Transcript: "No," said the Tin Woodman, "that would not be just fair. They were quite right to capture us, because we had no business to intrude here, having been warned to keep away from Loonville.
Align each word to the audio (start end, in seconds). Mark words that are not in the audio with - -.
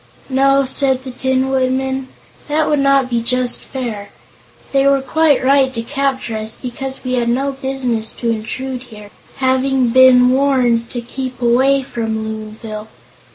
"No," 0.31 0.65
said 0.65 1.03
the 1.03 1.11
Tin 1.11 1.47
Woodman, 1.49 2.07
"that 2.47 2.67
would 2.67 2.79
not 2.79 3.07
be 3.07 3.21
just 3.21 3.61
fair. 3.61 4.09
They 4.71 4.87
were 4.87 4.99
quite 5.03 5.43
right 5.45 5.71
to 5.75 5.83
capture 5.83 6.35
us, 6.37 6.55
because 6.59 7.03
we 7.03 7.13
had 7.13 7.29
no 7.29 7.51
business 7.51 8.11
to 8.13 8.31
intrude 8.31 8.81
here, 8.89 9.11
having 9.35 9.89
been 9.89 10.29
warned 10.31 10.89
to 10.89 11.01
keep 11.01 11.39
away 11.39 11.83
from 11.83 12.23
Loonville. 12.25 12.87